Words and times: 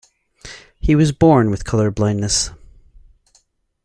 He 0.79 0.95
was 0.95 1.11
born 1.11 1.51
with 1.51 1.63
color 1.63 1.91
blindness. 1.91 2.49